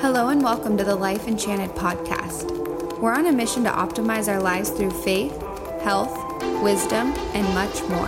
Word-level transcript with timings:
Hello 0.00 0.28
and 0.28 0.44
welcome 0.44 0.76
to 0.76 0.84
the 0.84 0.94
Life 0.94 1.26
Enchanted 1.26 1.70
podcast. 1.70 3.00
We're 3.00 3.14
on 3.14 3.26
a 3.26 3.32
mission 3.32 3.64
to 3.64 3.70
optimize 3.70 4.28
our 4.28 4.40
lives 4.40 4.70
through 4.70 4.92
faith, 4.92 5.36
health, 5.82 6.14
wisdom, 6.62 7.12
and 7.34 7.52
much 7.52 7.82
more. 7.88 8.06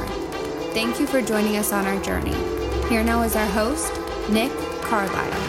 Thank 0.72 1.00
you 1.00 1.08
for 1.08 1.21
joining 1.21 1.56
us 1.56 1.72
on 1.72 1.87
our 1.87 2.00
journey. 2.00 2.32
Here 2.88 3.03
now 3.03 3.22
is 3.22 3.34
our 3.34 3.46
host, 3.46 3.92
Nick 4.30 4.53
Carlisle. 4.82 5.40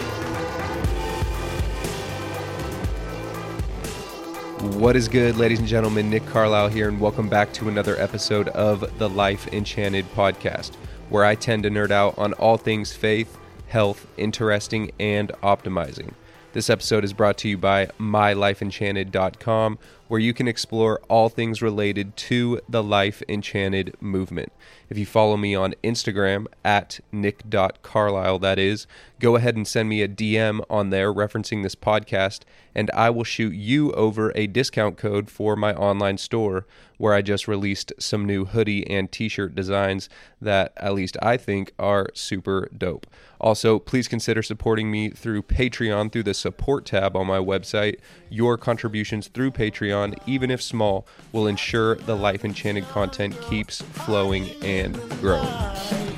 What 4.80 4.96
is 4.96 5.06
good, 5.06 5.36
ladies 5.36 5.60
and 5.60 5.68
gentlemen? 5.68 6.10
Nick 6.10 6.26
Carlisle 6.26 6.70
here, 6.70 6.88
and 6.88 7.00
welcome 7.00 7.28
back 7.28 7.52
to 7.52 7.68
another 7.68 7.96
episode 8.00 8.48
of 8.48 8.98
the 8.98 9.08
Life 9.08 9.46
Enchanted 9.52 10.12
podcast, 10.16 10.74
where 11.08 11.24
I 11.24 11.36
tend 11.36 11.62
to 11.62 11.70
nerd 11.70 11.92
out 11.92 12.18
on 12.18 12.32
all 12.32 12.56
things 12.56 12.92
faith, 12.92 13.38
health, 13.68 14.08
interesting, 14.16 14.90
and 14.98 15.28
optimizing. 15.40 16.14
This 16.52 16.68
episode 16.68 17.02
is 17.02 17.14
brought 17.14 17.38
to 17.38 17.48
you 17.48 17.56
by 17.56 17.86
mylifeenchanted.com, 17.98 19.78
where 20.12 20.20
you 20.20 20.34
can 20.34 20.46
explore 20.46 21.00
all 21.08 21.30
things 21.30 21.62
related 21.62 22.14
to 22.18 22.60
the 22.68 22.82
Life 22.82 23.22
Enchanted 23.30 23.96
movement. 23.98 24.52
If 24.90 24.98
you 24.98 25.06
follow 25.06 25.38
me 25.38 25.54
on 25.54 25.72
Instagram 25.82 26.44
at 26.62 27.00
nick.carlisle, 27.10 28.38
that 28.40 28.58
is, 28.58 28.86
go 29.20 29.36
ahead 29.36 29.56
and 29.56 29.66
send 29.66 29.88
me 29.88 30.02
a 30.02 30.08
DM 30.08 30.62
on 30.68 30.90
there 30.90 31.10
referencing 31.10 31.62
this 31.62 31.74
podcast, 31.74 32.40
and 32.74 32.90
I 32.90 33.08
will 33.08 33.24
shoot 33.24 33.54
you 33.54 33.90
over 33.92 34.32
a 34.34 34.46
discount 34.46 34.98
code 34.98 35.30
for 35.30 35.56
my 35.56 35.72
online 35.72 36.18
store 36.18 36.66
where 36.98 37.14
I 37.14 37.22
just 37.22 37.48
released 37.48 37.92
some 37.98 38.26
new 38.26 38.44
hoodie 38.44 38.88
and 38.88 39.10
t 39.10 39.28
shirt 39.28 39.54
designs 39.54 40.08
that 40.40 40.72
at 40.76 40.94
least 40.94 41.16
I 41.22 41.36
think 41.36 41.72
are 41.78 42.10
super 42.14 42.68
dope. 42.76 43.06
Also, 43.40 43.80
please 43.80 44.06
consider 44.06 44.40
supporting 44.40 44.88
me 44.88 45.10
through 45.10 45.42
Patreon 45.42 46.12
through 46.12 46.22
the 46.22 46.32
support 46.32 46.86
tab 46.86 47.16
on 47.16 47.26
my 47.26 47.38
website. 47.38 47.98
Your 48.30 48.56
contributions 48.56 49.26
through 49.26 49.50
Patreon, 49.50 50.01
even 50.26 50.50
if 50.50 50.62
small, 50.62 51.06
will 51.32 51.46
ensure 51.46 51.94
the 51.94 52.16
Life 52.16 52.44
Enchanted 52.44 52.84
content 52.88 53.40
keeps 53.42 53.82
flowing 53.82 54.50
and 54.62 54.94
growing. 55.20 56.11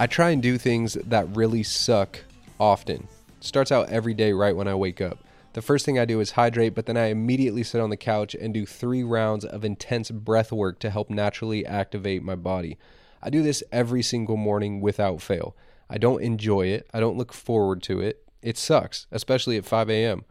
I 0.00 0.06
try 0.06 0.30
and 0.30 0.40
do 0.40 0.58
things 0.58 0.94
that 0.94 1.34
really 1.34 1.64
suck 1.64 2.20
often. 2.60 3.08
Starts 3.40 3.72
out 3.72 3.88
every 3.88 4.14
day 4.14 4.32
right 4.32 4.54
when 4.54 4.68
I 4.68 4.76
wake 4.76 5.00
up. 5.00 5.18
The 5.54 5.62
first 5.62 5.84
thing 5.84 5.98
I 5.98 6.04
do 6.04 6.20
is 6.20 6.30
hydrate, 6.30 6.76
but 6.76 6.86
then 6.86 6.96
I 6.96 7.06
immediately 7.06 7.64
sit 7.64 7.80
on 7.80 7.90
the 7.90 7.96
couch 7.96 8.36
and 8.36 8.54
do 8.54 8.64
three 8.64 9.02
rounds 9.02 9.44
of 9.44 9.64
intense 9.64 10.12
breath 10.12 10.52
work 10.52 10.78
to 10.80 10.90
help 10.90 11.10
naturally 11.10 11.66
activate 11.66 12.22
my 12.22 12.36
body. 12.36 12.78
I 13.20 13.28
do 13.28 13.42
this 13.42 13.64
every 13.72 14.02
single 14.02 14.36
morning 14.36 14.80
without 14.80 15.20
fail. 15.20 15.56
I 15.90 15.98
don't 15.98 16.22
enjoy 16.22 16.66
it, 16.66 16.88
I 16.94 17.00
don't 17.00 17.18
look 17.18 17.32
forward 17.32 17.82
to 17.84 17.98
it. 17.98 18.22
It 18.40 18.56
sucks, 18.56 19.08
especially 19.10 19.56
at 19.56 19.64
5 19.64 19.90
a.m., 19.90 20.24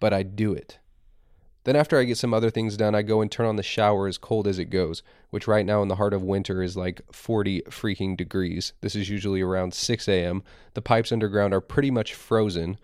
but 0.00 0.12
I 0.12 0.24
do 0.24 0.52
it. 0.52 0.78
Then, 1.64 1.76
after 1.76 1.98
I 1.98 2.04
get 2.04 2.18
some 2.18 2.34
other 2.34 2.50
things 2.50 2.76
done, 2.76 2.94
I 2.94 3.02
go 3.02 3.20
and 3.20 3.30
turn 3.30 3.46
on 3.46 3.54
the 3.56 3.62
shower 3.62 4.08
as 4.08 4.18
cold 4.18 4.48
as 4.48 4.58
it 4.58 4.64
goes, 4.66 5.02
which 5.30 5.46
right 5.46 5.64
now 5.64 5.80
in 5.80 5.88
the 5.88 5.94
heart 5.94 6.12
of 6.12 6.22
winter 6.22 6.60
is 6.60 6.76
like 6.76 7.02
40 7.12 7.62
freaking 7.62 8.16
degrees. 8.16 8.72
This 8.80 8.96
is 8.96 9.08
usually 9.08 9.42
around 9.42 9.72
6 9.72 10.08
a.m. 10.08 10.42
The 10.74 10.82
pipes 10.82 11.12
underground 11.12 11.54
are 11.54 11.60
pretty 11.60 11.90
much 11.90 12.14
frozen. 12.14 12.78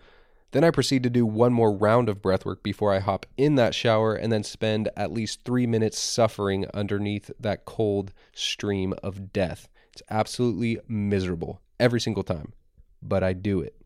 Then 0.51 0.63
I 0.63 0.71
proceed 0.71 1.03
to 1.03 1.09
do 1.09 1.25
one 1.25 1.51
more 1.51 1.73
round 1.73 2.07
of 2.07 2.21
breathwork 2.21 2.63
before 2.63 2.93
I 2.93 2.99
hop 2.99 3.25
in 3.37 3.55
that 3.55 3.75
shower 3.75 4.15
and 4.15 4.31
then 4.31 4.43
spend 4.43 4.89
at 4.95 5.11
least 5.11 5.43
three 5.43 5.67
minutes 5.67 5.99
suffering 5.99 6.65
underneath 6.73 7.29
that 7.39 7.65
cold 7.65 8.13
stream 8.33 8.93
of 9.03 9.33
death. 9.33 9.67
It's 9.91 10.01
absolutely 10.09 10.79
miserable 10.87 11.61
every 11.79 11.99
single 11.99 12.23
time, 12.23 12.53
but 13.01 13.23
I 13.23 13.33
do 13.33 13.59
it. 13.59 13.78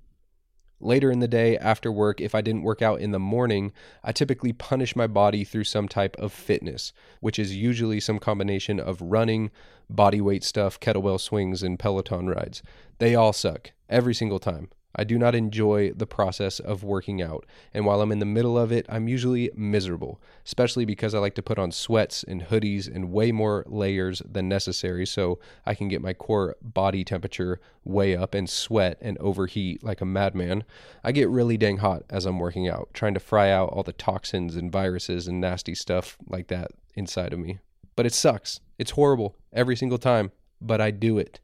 Later 0.83 1.09
in 1.09 1.19
the 1.19 1.29
day, 1.29 1.57
after 1.57 1.89
work, 1.89 2.19
if 2.19 2.35
I 2.35 2.41
didn't 2.41 2.63
work 2.63 2.81
out 2.81 2.99
in 2.99 3.11
the 3.11 3.19
morning, 3.19 3.71
I 4.03 4.11
typically 4.11 4.51
punish 4.51 4.97
my 4.97 5.07
body 5.07 5.45
through 5.45 5.63
some 5.63 5.87
type 5.87 6.17
of 6.17 6.33
fitness, 6.33 6.91
which 7.21 7.39
is 7.39 7.55
usually 7.55 8.01
some 8.01 8.19
combination 8.19 8.81
of 8.81 9.01
running, 9.01 9.49
body 9.89 10.19
weight 10.19 10.43
stuff, 10.43 10.81
kettlebell 10.81 11.21
swings, 11.21 11.63
and 11.63 11.79
Peloton 11.79 12.27
rides. 12.27 12.61
They 12.99 13.15
all 13.15 13.31
suck 13.31 13.71
every 13.89 14.13
single 14.13 14.39
time. 14.39 14.71
I 14.95 15.03
do 15.03 15.17
not 15.17 15.35
enjoy 15.35 15.91
the 15.91 16.05
process 16.05 16.59
of 16.59 16.83
working 16.83 17.21
out, 17.21 17.45
and 17.73 17.85
while 17.85 18.01
I'm 18.01 18.11
in 18.11 18.19
the 18.19 18.25
middle 18.25 18.57
of 18.57 18.71
it, 18.71 18.85
I'm 18.89 19.07
usually 19.07 19.49
miserable, 19.55 20.21
especially 20.45 20.85
because 20.85 21.15
I 21.15 21.19
like 21.19 21.35
to 21.35 21.41
put 21.41 21.57
on 21.57 21.71
sweats 21.71 22.23
and 22.23 22.43
hoodies 22.43 22.93
and 22.93 23.11
way 23.11 23.31
more 23.31 23.63
layers 23.67 24.21
than 24.29 24.47
necessary 24.47 25.05
so 25.05 25.39
I 25.65 25.73
can 25.75 25.87
get 25.87 26.01
my 26.01 26.13
core 26.13 26.55
body 26.61 27.03
temperature 27.03 27.59
way 27.83 28.15
up 28.15 28.33
and 28.33 28.49
sweat 28.49 28.97
and 29.01 29.17
overheat 29.17 29.83
like 29.83 30.01
a 30.01 30.05
madman. 30.05 30.63
I 31.03 31.11
get 31.11 31.29
really 31.29 31.57
dang 31.57 31.77
hot 31.77 32.03
as 32.09 32.25
I'm 32.25 32.39
working 32.39 32.67
out, 32.67 32.89
trying 32.93 33.13
to 33.15 33.19
fry 33.19 33.51
out 33.51 33.69
all 33.69 33.83
the 33.83 33.93
toxins 33.93 34.55
and 34.55 34.71
viruses 34.71 35.27
and 35.27 35.41
nasty 35.41 35.75
stuff 35.75 36.17
like 36.27 36.47
that 36.47 36.71
inside 36.95 37.33
of 37.33 37.39
me. 37.39 37.59
But 37.95 38.05
it 38.05 38.13
sucks. 38.13 38.59
It's 38.77 38.91
horrible 38.91 39.35
every 39.51 39.75
single 39.75 39.97
time, 39.97 40.31
but 40.61 40.81
I 40.81 40.91
do 40.91 41.17
it. 41.17 41.39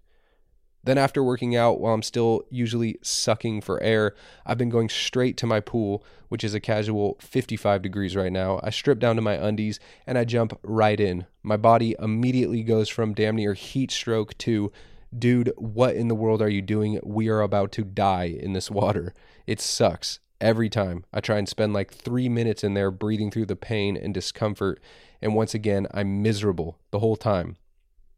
Then, 0.84 0.98
after 0.98 1.24
working 1.24 1.56
out, 1.56 1.80
while 1.80 1.94
I'm 1.94 2.02
still 2.02 2.44
usually 2.50 2.98
sucking 3.02 3.62
for 3.62 3.82
air, 3.84 4.16
I've 4.46 4.58
been 4.58 4.70
going 4.70 4.90
straight 4.90 5.36
to 5.38 5.48
my 5.48 5.60
pool, 5.60 6.04
which 6.30 6.44
is 6.44 6.54
a 6.54 6.60
casual 6.60 7.18
55 7.20 7.82
degrees 7.82 8.16
right 8.16 8.32
now. 8.32 8.60
I 8.64 8.70
strip 8.70 9.00
down 9.00 9.18
to 9.18 9.22
my 9.22 9.34
undies 9.34 9.80
and 10.08 10.18
I 10.18 10.24
jump 10.24 10.58
right 10.64 11.00
in. 11.00 11.26
My 11.44 11.58
body 11.58 11.96
immediately 12.00 12.64
goes 12.64 12.88
from 12.88 13.14
damn 13.14 13.36
near 13.36 13.54
heat 13.54 13.92
stroke 13.92 14.38
to, 14.40 14.72
dude, 15.18 15.52
what 15.58 15.96
in 15.96 16.08
the 16.08 16.16
world 16.16 16.42
are 16.42 16.50
you 16.50 16.62
doing? 16.62 17.00
We 17.04 17.28
are 17.28 17.42
about 17.42 17.72
to 17.74 17.84
die 17.84 18.36
in 18.40 18.54
this 18.54 18.72
water. 18.72 19.14
It 19.48 19.60
sucks 19.60 20.20
every 20.40 20.70
time. 20.70 21.06
I 21.12 21.20
try 21.20 21.38
and 21.38 21.50
spend 21.50 21.74
like 21.74 21.94
three 21.94 22.30
minutes 22.30 22.64
in 22.64 22.74
there 22.74 22.92
breathing 22.92 23.32
through 23.32 23.48
the 23.48 23.56
pain 23.56 23.98
and 23.98 24.14
discomfort. 24.14 24.82
And 25.22 25.36
once 25.36 25.54
again, 25.54 25.88
I'm 25.94 26.22
miserable 26.22 26.78
the 26.92 27.00
whole 27.00 27.18
time, 27.18 27.58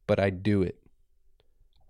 but 0.05 0.19
I 0.19 0.29
do 0.29 0.61
it. 0.61 0.80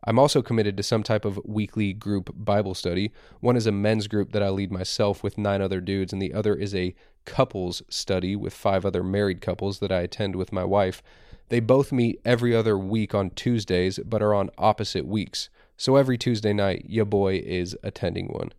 I'm 0.03 0.17
also 0.17 0.41
committed 0.41 0.78
to 0.78 0.84
some 0.84 1.03
type 1.03 1.25
of 1.25 1.39
weekly 1.45 1.94
group 1.94 2.31
Bible 2.34 2.73
study. 2.73 3.12
One 3.39 3.56
is 3.56 3.67
a 3.67 3.72
men's 3.72 4.07
group 4.07 4.31
that 4.31 4.41
I 4.41 4.50
lead 4.50 4.72
myself 4.72 5.22
with 5.23 5.38
nine 5.38 5.62
other 5.62 5.79
dudes, 5.79 6.12
and 6.12 6.22
the 6.22 6.34
other 6.34 6.56
is 6.56 6.73
a 6.73 6.95
couples 7.25 7.84
study 7.88 8.35
with 8.35 8.53
five 8.53 8.84
other 8.85 9.03
married 9.03 9.41
couples 9.41 9.79
that 9.79 9.91
I 9.91 10.01
attend 10.01 10.35
with 10.35 10.51
my 10.51 10.63
wife. 10.63 11.03
They 11.50 11.59
both 11.59 11.91
meet 11.91 12.19
every 12.25 12.56
other 12.56 12.78
week 12.78 13.13
on 13.13 13.29
Tuesdays, 13.31 14.00
but 14.00 14.23
are 14.23 14.34
on 14.34 14.50
opposite 14.57 15.06
weeks. 15.06 15.50
So 15.78 15.97
every 15.97 16.17
Tuesday 16.17 16.53
night, 16.53 16.85
your 16.88 17.06
boy 17.06 17.41
is 17.45 17.78
attending 17.84 18.28
one. 18.28 18.53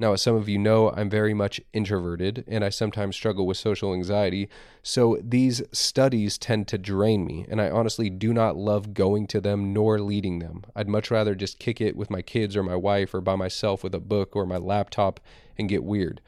Now, 0.00 0.12
as 0.12 0.22
some 0.22 0.34
of 0.34 0.48
you 0.48 0.58
know, 0.58 0.90
I'm 0.90 1.08
very 1.08 1.34
much 1.34 1.60
introverted 1.72 2.44
and 2.48 2.64
I 2.64 2.68
sometimes 2.68 3.14
struggle 3.14 3.46
with 3.46 3.56
social 3.56 3.94
anxiety. 3.94 4.48
So 4.82 5.18
these 5.22 5.62
studies 5.70 6.36
tend 6.36 6.66
to 6.68 6.78
drain 6.78 7.24
me, 7.24 7.46
and 7.48 7.60
I 7.60 7.70
honestly 7.70 8.10
do 8.10 8.32
not 8.32 8.56
love 8.56 8.92
going 8.92 9.28
to 9.28 9.40
them 9.40 9.72
nor 9.72 10.00
leading 10.00 10.40
them. 10.40 10.64
I'd 10.74 10.88
much 10.88 11.12
rather 11.12 11.36
just 11.36 11.60
kick 11.60 11.80
it 11.80 11.96
with 11.96 12.10
my 12.10 12.22
kids 12.22 12.56
or 12.56 12.64
my 12.64 12.74
wife 12.74 13.14
or 13.14 13.20
by 13.20 13.36
myself 13.36 13.84
with 13.84 13.94
a 13.94 14.00
book 14.00 14.34
or 14.34 14.46
my 14.46 14.56
laptop 14.56 15.20
and 15.56 15.68
get 15.68 15.84
weird. 15.84 16.20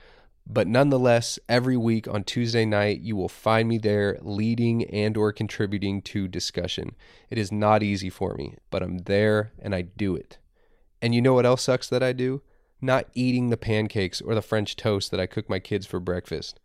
But 0.47 0.69
nonetheless, 0.69 1.41
every 1.49 1.77
week 1.77 2.07
on 2.07 2.23
Tuesday 2.23 2.65
night, 2.65 3.01
you 3.01 3.17
will 3.17 3.29
find 3.29 3.69
me 3.69 3.79
there 3.79 4.17
leading 4.23 4.85
and 4.85 5.17
or 5.17 5.33
contributing 5.33 6.03
to 6.03 6.29
discussion. 6.29 6.95
It 7.31 7.37
is 7.37 7.51
not 7.51 7.83
easy 7.83 8.11
for 8.11 8.35
me, 8.35 8.55
but 8.71 8.81
I'm 8.81 8.99
there 8.99 9.51
and 9.59 9.75
I 9.75 9.83
do 9.83 10.15
it. 10.15 10.39
And 11.03 11.17
you 11.17 11.21
know 11.21 11.35
what 11.35 11.47
else 11.47 11.63
sucks 11.63 11.89
that 11.89 12.03
I 12.03 12.13
do? 12.13 12.43
Not 12.87 13.09
eating 13.15 13.51
the 13.51 13.57
pancakes 13.57 14.21
or 14.21 14.37
the 14.37 14.41
French 14.41 14.77
toast 14.77 15.11
that 15.11 15.19
I 15.19 15.27
cook 15.27 15.51
my 15.51 15.59
kids 15.59 15.87
for 15.87 15.99
breakfast. 15.99 16.61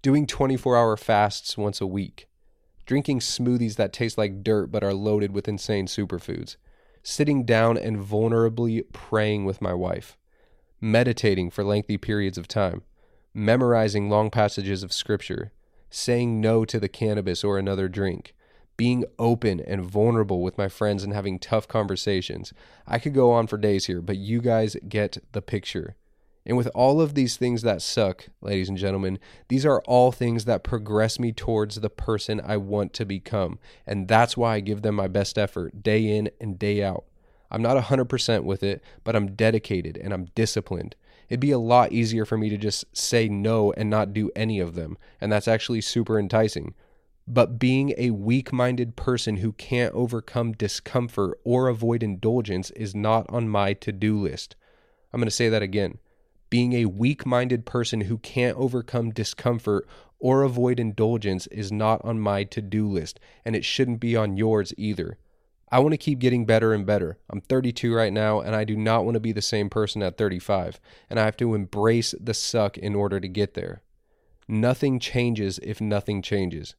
Doing 0.00 0.26
24 0.26 0.74
hour 0.74 0.96
fasts 0.96 1.58
once 1.58 1.82
a 1.82 1.86
week. 1.86 2.30
Drinking 2.86 3.20
smoothies 3.20 3.76
that 3.76 3.92
taste 3.92 4.16
like 4.16 4.42
dirt 4.42 4.72
but 4.72 4.82
are 4.82 4.94
loaded 4.94 5.32
with 5.32 5.48
insane 5.48 5.84
superfoods. 5.84 6.56
Sitting 7.02 7.44
down 7.44 7.76
and 7.76 7.98
vulnerably 7.98 8.90
praying 8.94 9.44
with 9.44 9.60
my 9.60 9.74
wife. 9.74 10.16
Meditating 10.80 11.50
for 11.50 11.62
lengthy 11.62 11.98
periods 11.98 12.38
of 12.38 12.48
time. 12.48 12.80
Memorizing 13.34 14.08
long 14.08 14.30
passages 14.30 14.82
of 14.82 14.94
scripture. 14.94 15.52
Saying 15.90 16.40
no 16.40 16.64
to 16.64 16.80
the 16.80 16.88
cannabis 16.88 17.44
or 17.44 17.58
another 17.58 17.86
drink 17.86 18.34
being 18.80 19.04
open 19.18 19.60
and 19.60 19.84
vulnerable 19.84 20.40
with 20.40 20.56
my 20.56 20.66
friends 20.66 21.04
and 21.04 21.12
having 21.12 21.38
tough 21.38 21.68
conversations. 21.68 22.54
I 22.86 22.98
could 22.98 23.12
go 23.12 23.30
on 23.30 23.46
for 23.46 23.58
days 23.58 23.84
here, 23.84 24.00
but 24.00 24.16
you 24.16 24.40
guys 24.40 24.74
get 24.88 25.18
the 25.32 25.42
picture. 25.42 25.96
And 26.46 26.56
with 26.56 26.68
all 26.74 26.98
of 26.98 27.12
these 27.12 27.36
things 27.36 27.60
that 27.60 27.82
suck, 27.82 28.28
ladies 28.40 28.70
and 28.70 28.78
gentlemen, 28.78 29.18
these 29.48 29.66
are 29.66 29.82
all 29.82 30.12
things 30.12 30.46
that 30.46 30.64
progress 30.64 31.18
me 31.18 31.30
towards 31.30 31.74
the 31.74 31.90
person 31.90 32.40
I 32.42 32.56
want 32.56 32.94
to 32.94 33.04
become. 33.04 33.58
And 33.86 34.08
that's 34.08 34.34
why 34.34 34.54
I 34.54 34.60
give 34.60 34.80
them 34.80 34.94
my 34.94 35.08
best 35.08 35.36
effort 35.36 35.82
day 35.82 36.16
in 36.16 36.30
and 36.40 36.58
day 36.58 36.82
out. 36.82 37.04
I'm 37.50 37.60
not 37.60 37.76
100% 37.76 38.44
with 38.44 38.62
it, 38.62 38.82
but 39.04 39.14
I'm 39.14 39.34
dedicated 39.34 39.98
and 39.98 40.14
I'm 40.14 40.28
disciplined. 40.34 40.96
It'd 41.28 41.38
be 41.38 41.50
a 41.50 41.58
lot 41.58 41.92
easier 41.92 42.24
for 42.24 42.38
me 42.38 42.48
to 42.48 42.56
just 42.56 42.86
say 42.96 43.28
no 43.28 43.74
and 43.74 43.90
not 43.90 44.14
do 44.14 44.30
any 44.34 44.58
of 44.58 44.74
them. 44.74 44.96
And 45.20 45.30
that's 45.30 45.48
actually 45.48 45.82
super 45.82 46.18
enticing. 46.18 46.72
But 47.32 47.60
being 47.60 47.94
a 47.96 48.10
weak 48.10 48.52
minded 48.52 48.96
person 48.96 49.36
who 49.36 49.52
can't 49.52 49.94
overcome 49.94 50.50
discomfort 50.50 51.38
or 51.44 51.68
avoid 51.68 52.02
indulgence 52.02 52.72
is 52.72 52.92
not 52.92 53.24
on 53.28 53.48
my 53.48 53.72
to 53.74 53.92
do 53.92 54.18
list. 54.18 54.56
I'm 55.12 55.20
going 55.20 55.28
to 55.28 55.30
say 55.30 55.48
that 55.48 55.62
again. 55.62 55.98
Being 56.48 56.72
a 56.72 56.86
weak 56.86 57.24
minded 57.24 57.66
person 57.66 58.00
who 58.00 58.18
can't 58.18 58.56
overcome 58.56 59.12
discomfort 59.12 59.86
or 60.18 60.42
avoid 60.42 60.80
indulgence 60.80 61.46
is 61.46 61.70
not 61.70 62.04
on 62.04 62.18
my 62.18 62.42
to 62.42 62.60
do 62.60 62.88
list, 62.88 63.20
and 63.44 63.54
it 63.54 63.64
shouldn't 63.64 64.00
be 64.00 64.16
on 64.16 64.36
yours 64.36 64.74
either. 64.76 65.16
I 65.70 65.78
want 65.78 65.92
to 65.92 65.98
keep 65.98 66.18
getting 66.18 66.46
better 66.46 66.74
and 66.74 66.84
better. 66.84 67.18
I'm 67.30 67.42
32 67.42 67.94
right 67.94 68.12
now, 68.12 68.40
and 68.40 68.56
I 68.56 68.64
do 68.64 68.76
not 68.76 69.04
want 69.04 69.14
to 69.14 69.20
be 69.20 69.30
the 69.30 69.40
same 69.40 69.70
person 69.70 70.02
at 70.02 70.18
35, 70.18 70.80
and 71.08 71.20
I 71.20 71.26
have 71.26 71.36
to 71.36 71.54
embrace 71.54 72.12
the 72.20 72.34
suck 72.34 72.76
in 72.76 72.96
order 72.96 73.20
to 73.20 73.28
get 73.28 73.54
there. 73.54 73.82
Nothing 74.48 74.98
changes 74.98 75.60
if 75.62 75.80
nothing 75.80 76.22
changes. 76.22 76.74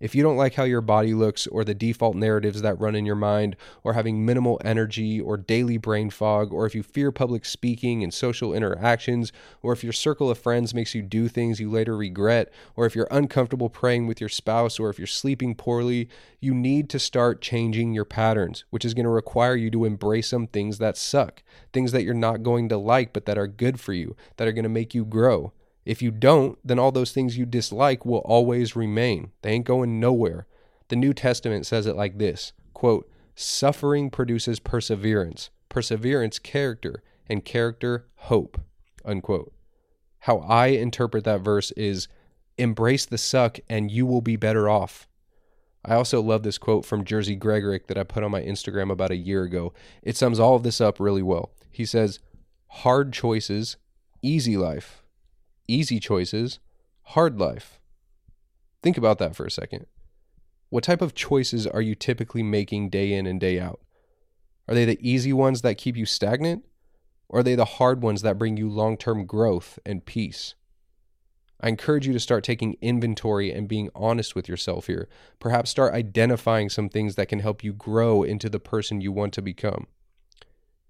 If 0.00 0.14
you 0.14 0.22
don't 0.24 0.36
like 0.36 0.54
how 0.54 0.64
your 0.64 0.80
body 0.80 1.14
looks, 1.14 1.46
or 1.46 1.64
the 1.64 1.74
default 1.74 2.16
narratives 2.16 2.62
that 2.62 2.78
run 2.80 2.96
in 2.96 3.06
your 3.06 3.14
mind, 3.14 3.54
or 3.84 3.92
having 3.92 4.26
minimal 4.26 4.60
energy, 4.64 5.20
or 5.20 5.36
daily 5.36 5.78
brain 5.78 6.10
fog, 6.10 6.52
or 6.52 6.66
if 6.66 6.74
you 6.74 6.82
fear 6.82 7.12
public 7.12 7.44
speaking 7.44 8.02
and 8.02 8.12
social 8.12 8.52
interactions, 8.52 9.32
or 9.62 9.72
if 9.72 9.84
your 9.84 9.92
circle 9.92 10.30
of 10.30 10.38
friends 10.38 10.74
makes 10.74 10.96
you 10.96 11.02
do 11.02 11.28
things 11.28 11.60
you 11.60 11.70
later 11.70 11.96
regret, 11.96 12.52
or 12.74 12.86
if 12.86 12.96
you're 12.96 13.08
uncomfortable 13.10 13.70
praying 13.70 14.08
with 14.08 14.20
your 14.20 14.28
spouse, 14.28 14.80
or 14.80 14.90
if 14.90 14.98
you're 14.98 15.06
sleeping 15.06 15.54
poorly, 15.54 16.08
you 16.40 16.52
need 16.52 16.90
to 16.90 16.98
start 16.98 17.40
changing 17.40 17.94
your 17.94 18.04
patterns, 18.04 18.64
which 18.70 18.84
is 18.84 18.94
going 18.94 19.04
to 19.04 19.10
require 19.10 19.54
you 19.54 19.70
to 19.70 19.84
embrace 19.84 20.28
some 20.28 20.48
things 20.48 20.78
that 20.78 20.96
suck, 20.96 21.42
things 21.72 21.92
that 21.92 22.02
you're 22.02 22.14
not 22.14 22.42
going 22.42 22.68
to 22.68 22.76
like, 22.76 23.12
but 23.12 23.26
that 23.26 23.38
are 23.38 23.46
good 23.46 23.78
for 23.78 23.92
you, 23.92 24.16
that 24.36 24.48
are 24.48 24.52
going 24.52 24.64
to 24.64 24.68
make 24.68 24.92
you 24.92 25.04
grow. 25.04 25.52
If 25.84 26.00
you 26.00 26.10
don't, 26.10 26.58
then 26.64 26.78
all 26.78 26.92
those 26.92 27.12
things 27.12 27.36
you 27.36 27.44
dislike 27.44 28.06
will 28.06 28.18
always 28.18 28.74
remain. 28.74 29.32
They 29.42 29.50
ain't 29.52 29.66
going 29.66 30.00
nowhere. 30.00 30.46
The 30.88 30.96
New 30.96 31.12
Testament 31.12 31.66
says 31.66 31.86
it 31.86 31.96
like 31.96 32.18
this 32.18 32.52
quote, 32.72 33.10
Suffering 33.34 34.10
produces 34.10 34.60
perseverance, 34.60 35.50
perseverance, 35.68 36.38
character, 36.38 37.02
and 37.28 37.44
character, 37.44 38.06
hope. 38.16 38.60
Unquote. 39.04 39.52
How 40.20 40.38
I 40.38 40.68
interpret 40.68 41.24
that 41.24 41.42
verse 41.42 41.70
is 41.72 42.08
embrace 42.56 43.04
the 43.04 43.18
suck 43.18 43.58
and 43.68 43.90
you 43.90 44.06
will 44.06 44.22
be 44.22 44.36
better 44.36 44.68
off. 44.68 45.06
I 45.84 45.94
also 45.96 46.22
love 46.22 46.44
this 46.44 46.56
quote 46.56 46.86
from 46.86 47.04
Jerzy 47.04 47.38
Gregorek 47.38 47.88
that 47.88 47.98
I 47.98 48.04
put 48.04 48.22
on 48.22 48.30
my 48.30 48.40
Instagram 48.40 48.90
about 48.90 49.10
a 49.10 49.16
year 49.16 49.42
ago. 49.42 49.74
It 50.02 50.16
sums 50.16 50.40
all 50.40 50.54
of 50.54 50.62
this 50.62 50.80
up 50.80 50.98
really 50.98 51.22
well. 51.22 51.50
He 51.70 51.84
says, 51.84 52.20
Hard 52.68 53.12
choices, 53.12 53.76
easy 54.22 54.56
life 54.56 55.03
easy 55.68 56.00
choices, 56.00 56.58
hard 57.02 57.38
life. 57.38 57.80
Think 58.82 58.96
about 58.96 59.18
that 59.18 59.34
for 59.34 59.44
a 59.46 59.50
second. 59.50 59.86
What 60.70 60.84
type 60.84 61.02
of 61.02 61.14
choices 61.14 61.66
are 61.66 61.80
you 61.80 61.94
typically 61.94 62.42
making 62.42 62.90
day 62.90 63.12
in 63.12 63.26
and 63.26 63.40
day 63.40 63.60
out? 63.60 63.80
Are 64.68 64.74
they 64.74 64.84
the 64.84 64.98
easy 65.00 65.32
ones 65.32 65.62
that 65.62 65.78
keep 65.78 65.96
you 65.96 66.06
stagnant? 66.06 66.64
Or 67.28 67.40
are 67.40 67.42
they 67.42 67.54
the 67.54 67.64
hard 67.64 68.02
ones 68.02 68.22
that 68.22 68.38
bring 68.38 68.56
you 68.56 68.68
long 68.68 68.96
term 68.96 69.26
growth 69.26 69.78
and 69.84 70.04
peace? 70.04 70.54
I 71.60 71.68
encourage 71.68 72.06
you 72.06 72.12
to 72.12 72.20
start 72.20 72.44
taking 72.44 72.76
inventory 72.82 73.52
and 73.52 73.68
being 73.68 73.88
honest 73.94 74.34
with 74.34 74.48
yourself 74.48 74.86
here. 74.86 75.08
Perhaps 75.38 75.70
start 75.70 75.94
identifying 75.94 76.68
some 76.68 76.88
things 76.88 77.14
that 77.14 77.28
can 77.28 77.38
help 77.38 77.64
you 77.64 77.72
grow 77.72 78.22
into 78.22 78.50
the 78.50 78.60
person 78.60 79.00
you 79.00 79.12
want 79.12 79.32
to 79.34 79.42
become. 79.42 79.86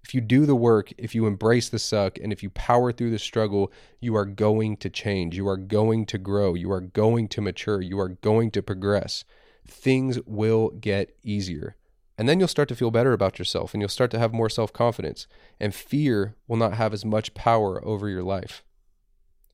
If 0.05 0.13
you 0.13 0.21
do 0.21 0.45
the 0.45 0.55
work, 0.55 0.93
if 0.99 1.15
you 1.15 1.25
embrace 1.25 1.67
the 1.67 1.79
suck, 1.79 2.19
and 2.19 2.31
if 2.31 2.43
you 2.43 2.51
power 2.51 2.91
through 2.91 3.09
the 3.09 3.17
struggle, 3.17 3.71
you 3.99 4.15
are 4.15 4.27
going 4.27 4.77
to 4.77 4.87
change. 4.87 5.35
You 5.35 5.47
are 5.47 5.57
going 5.57 6.05
to 6.05 6.19
grow. 6.19 6.53
You 6.53 6.71
are 6.73 6.79
going 6.79 7.27
to 7.29 7.41
mature. 7.41 7.81
You 7.81 7.99
are 7.99 8.09
going 8.09 8.51
to 8.51 8.61
progress. 8.61 9.23
Things 9.67 10.19
will 10.27 10.69
get 10.69 11.17
easier. 11.23 11.75
And 12.19 12.29
then 12.29 12.37
you'll 12.37 12.47
start 12.47 12.69
to 12.69 12.75
feel 12.75 12.91
better 12.91 13.13
about 13.13 13.39
yourself 13.39 13.73
and 13.73 13.81
you'll 13.81 13.89
start 13.89 14.11
to 14.11 14.19
have 14.19 14.31
more 14.31 14.47
self 14.47 14.71
confidence. 14.71 15.25
And 15.59 15.73
fear 15.73 16.35
will 16.47 16.57
not 16.57 16.75
have 16.75 16.93
as 16.93 17.03
much 17.03 17.33
power 17.33 17.83
over 17.83 18.07
your 18.07 18.21
life. 18.21 18.63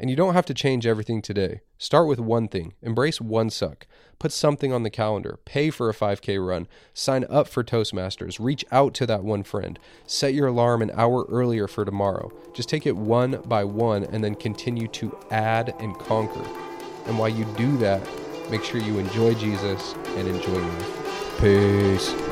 And 0.01 0.09
you 0.09 0.15
don't 0.15 0.33
have 0.33 0.47
to 0.47 0.55
change 0.55 0.87
everything 0.87 1.21
today. 1.21 1.61
Start 1.77 2.07
with 2.07 2.19
one 2.19 2.47
thing. 2.47 2.73
Embrace 2.81 3.21
one 3.21 3.51
suck. 3.51 3.85
Put 4.17 4.31
something 4.31 4.73
on 4.73 4.81
the 4.81 4.89
calendar. 4.89 5.37
Pay 5.45 5.69
for 5.69 5.91
a 5.91 5.93
5K 5.93 6.43
run. 6.43 6.67
Sign 6.91 7.23
up 7.29 7.47
for 7.47 7.63
Toastmasters. 7.63 8.39
Reach 8.39 8.65
out 8.71 8.95
to 8.95 9.05
that 9.05 9.23
one 9.23 9.43
friend. 9.43 9.77
Set 10.07 10.33
your 10.33 10.47
alarm 10.47 10.81
an 10.81 10.89
hour 10.95 11.27
earlier 11.29 11.67
for 11.67 11.85
tomorrow. 11.85 12.31
Just 12.51 12.67
take 12.67 12.87
it 12.87 12.97
one 12.97 13.43
by 13.45 13.63
one 13.63 14.05
and 14.05 14.23
then 14.23 14.33
continue 14.33 14.87
to 14.87 15.15
add 15.29 15.75
and 15.79 15.95
conquer. 15.99 16.47
And 17.05 17.19
while 17.19 17.29
you 17.29 17.45
do 17.55 17.77
that, 17.77 18.01
make 18.49 18.63
sure 18.63 18.81
you 18.81 18.97
enjoy 18.97 19.35
Jesus 19.35 19.93
and 20.17 20.27
enjoy 20.27 20.57
life. 20.57 21.39
Peace. 21.39 22.30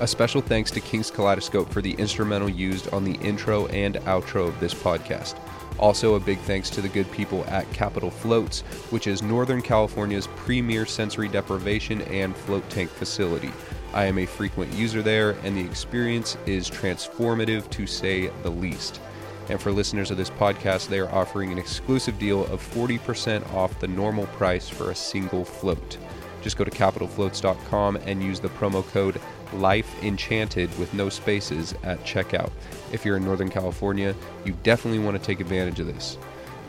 A 0.00 0.06
special 0.06 0.40
thanks 0.40 0.70
to 0.70 0.80
King's 0.80 1.10
Kaleidoscope 1.10 1.72
for 1.72 1.82
the 1.82 1.94
instrumental 1.94 2.48
used 2.48 2.92
on 2.92 3.02
the 3.02 3.14
intro 3.14 3.66
and 3.66 3.96
outro 3.96 4.46
of 4.46 4.60
this 4.60 4.72
podcast. 4.72 5.36
Also, 5.80 6.14
a 6.14 6.20
big 6.20 6.38
thanks 6.40 6.70
to 6.70 6.80
the 6.80 6.88
good 6.88 7.10
people 7.10 7.44
at 7.48 7.68
Capital 7.72 8.10
Floats, 8.10 8.60
which 8.90 9.08
is 9.08 9.22
Northern 9.22 9.60
California's 9.60 10.28
premier 10.36 10.86
sensory 10.86 11.26
deprivation 11.26 12.02
and 12.02 12.36
float 12.36 12.68
tank 12.70 12.90
facility. 12.90 13.50
I 13.92 14.04
am 14.04 14.18
a 14.18 14.26
frequent 14.26 14.72
user 14.72 15.02
there, 15.02 15.30
and 15.42 15.56
the 15.56 15.64
experience 15.64 16.36
is 16.46 16.70
transformative 16.70 17.68
to 17.70 17.86
say 17.88 18.30
the 18.44 18.50
least. 18.50 19.00
And 19.48 19.60
for 19.60 19.72
listeners 19.72 20.12
of 20.12 20.16
this 20.16 20.30
podcast, 20.30 20.88
they 20.88 21.00
are 21.00 21.12
offering 21.12 21.50
an 21.50 21.58
exclusive 21.58 22.20
deal 22.20 22.46
of 22.46 22.62
40% 22.62 23.52
off 23.52 23.80
the 23.80 23.88
normal 23.88 24.26
price 24.26 24.68
for 24.68 24.92
a 24.92 24.94
single 24.94 25.44
float. 25.44 25.98
Just 26.40 26.56
go 26.56 26.64
to 26.64 26.70
capitalfloats.com 26.70 27.96
and 27.96 28.22
use 28.22 28.38
the 28.40 28.48
promo 28.48 28.86
code 28.88 29.20
Life 29.54 30.02
Enchanted 30.02 30.76
with 30.78 30.92
no 30.94 31.08
spaces 31.08 31.74
at 31.82 32.02
checkout. 32.04 32.50
If 32.92 33.04
you're 33.04 33.16
in 33.16 33.24
Northern 33.24 33.50
California, 33.50 34.14
you 34.44 34.56
definitely 34.62 35.00
want 35.00 35.18
to 35.18 35.22
take 35.24 35.40
advantage 35.40 35.80
of 35.80 35.86
this. 35.86 36.18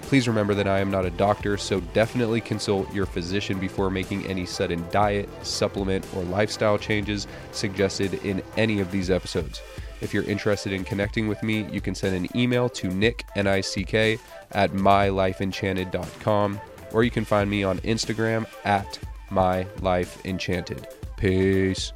Please 0.01 0.27
remember 0.27 0.55
that 0.55 0.67
I 0.67 0.79
am 0.79 0.89
not 0.89 1.05
a 1.05 1.12
doctor, 1.12 1.55
so 1.55 1.81
definitely 1.93 2.41
consult 2.41 2.91
your 2.91 3.05
physician 3.05 3.59
before 3.59 3.91
making 3.91 4.25
any 4.25 4.45
sudden 4.45 4.83
diet, 4.89 5.29
supplement, 5.45 6.03
or 6.15 6.24
lifestyle 6.24 6.79
changes 6.79 7.27
suggested 7.51 8.15
in 8.25 8.41
any 8.57 8.79
of 8.79 8.91
these 8.91 9.12
episodes. 9.12 9.62
If 10.01 10.13
you're 10.13 10.24
interested 10.24 10.74
in 10.74 10.83
connecting 10.83 11.27
with 11.27 11.43
me, 11.43 11.67
you 11.71 11.79
can 11.79 11.93
send 11.93 12.15
an 12.15 12.36
email 12.36 12.69
to 12.69 12.88
nick, 12.88 13.25
N-I-C-K, 13.36 14.17
at 14.53 14.71
mylifeenchanted.com, 14.71 16.59
or 16.91 17.03
you 17.03 17.12
can 17.12 17.25
find 17.25 17.50
me 17.50 17.63
on 17.63 17.77
Instagram 17.79 18.48
at 18.65 18.98
mylifeenchanted. 19.29 20.91
Peace. 21.17 21.93